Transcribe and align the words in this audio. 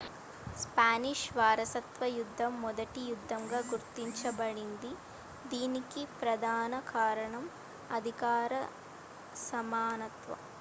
Spanish 0.55 1.25
వారసత్వ 1.35 2.05
యుద్ధం 2.13 2.53
మొదటి 2.61 3.01
యుద్ధంగా 3.09 3.59
గుర్తించబడింది 3.69 4.91
దీనికి 5.45 6.03
ప్రధాన 6.17 6.73
కారణం 6.91 7.45
అధికార 7.89 8.51
సమానత్వం 9.45 10.41